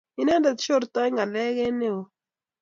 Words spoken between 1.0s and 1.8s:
ngálek eng